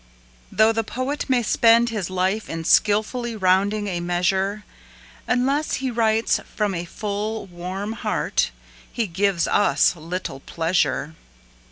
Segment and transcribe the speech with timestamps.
[0.51, 4.63] Though the poet may spend his life in skilfully rounding a measure,
[5.27, 8.49] Unless he writes from a full, warm heart
[8.91, 11.13] he gives us little pleasure.